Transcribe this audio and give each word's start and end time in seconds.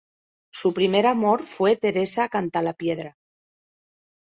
Su 0.51 0.73
primer 0.73 1.05
amor 1.05 1.43
fue 1.45 1.77
Teresa 1.77 2.27
Cantalapiedra. 2.27 3.19